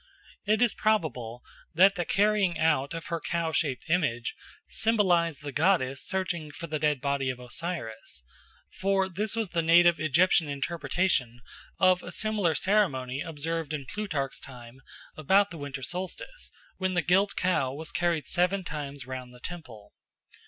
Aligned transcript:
It 0.45 0.63
is 0.63 0.73
probable 0.73 1.43
that 1.75 1.93
the 1.93 2.05
carrying 2.05 2.57
out 2.57 2.95
of 2.95 3.05
her 3.13 3.19
cow 3.21 3.51
shaped 3.51 3.87
image 3.87 4.33
symbolised 4.67 5.43
the 5.43 5.51
goddess 5.51 6.01
searching 6.03 6.49
for 6.51 6.65
the 6.65 6.79
dead 6.79 7.01
body 7.01 7.29
of 7.29 7.39
Osiris; 7.39 8.23
for 8.71 9.07
this 9.07 9.35
was 9.35 9.49
the 9.49 9.61
native 9.61 9.99
Egyptian 9.99 10.49
interpretation 10.49 11.39
of 11.77 12.01
a 12.01 12.11
similar 12.11 12.55
ceremony 12.55 13.21
observed 13.21 13.75
in 13.75 13.85
Plutarch's 13.85 14.39
time 14.39 14.81
about 15.15 15.51
the 15.51 15.59
winter 15.59 15.83
solstice, 15.83 16.49
when 16.77 16.95
the 16.95 17.03
gilt 17.03 17.35
cow 17.35 17.71
was 17.71 17.91
carried 17.91 18.25
seven 18.25 18.63
times 18.63 19.05
round 19.05 19.31
the 19.31 19.39
temple. 19.39 19.93